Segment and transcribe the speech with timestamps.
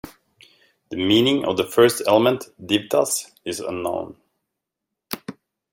[0.89, 4.15] The meaning of the first element "divtas" is unknown.